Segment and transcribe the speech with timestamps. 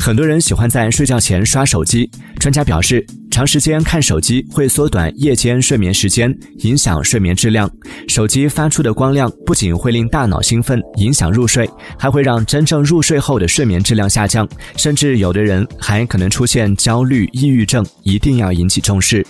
[0.00, 7.70] 很多人喜欢在睡觉前刷手机专家表示长时间看手机会缩短夜间睡眠时间影响睡眠质量
[8.08, 11.68] 手机发出的光亮不仅会令大脑兴奋影响入睡
[11.98, 19.24] 还会让真正入睡后的睡眠质量下降甚至有的人还可能出现焦虑抑郁症一定要引起重视。